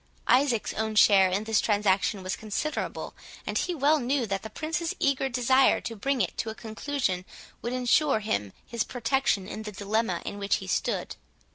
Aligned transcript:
Isaac's 0.25 0.73
own 0.73 0.95
share 0.95 1.29
in 1.29 1.43
this 1.43 1.61
transaction 1.61 2.23
was 2.23 2.35
considerable, 2.35 3.13
and 3.45 3.55
he 3.55 3.75
well 3.75 3.99
knew 3.99 4.25
that 4.25 4.41
the 4.41 4.49
Prince's 4.49 4.95
eager 4.97 5.29
desire 5.29 5.79
to 5.81 5.95
bring 5.95 6.21
it 6.21 6.35
to 6.39 6.49
a 6.49 6.55
conclusion 6.55 7.23
would 7.61 7.71
ensure 7.73 8.19
him 8.19 8.51
his 8.65 8.83
protection 8.83 9.47
in 9.47 9.61
the 9.61 9.71
dilemma 9.71 10.23
in 10.25 10.39
which 10.39 10.55
he 10.55 10.65
stood. 10.65 11.17